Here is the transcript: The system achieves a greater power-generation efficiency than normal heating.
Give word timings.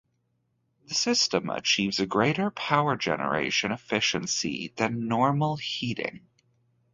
The 0.87 0.95
system 0.95 1.51
achieves 1.51 1.99
a 1.99 2.07
greater 2.07 2.49
power-generation 2.49 3.71
efficiency 3.71 4.73
than 4.75 5.07
normal 5.07 5.57
heating. 5.57 6.25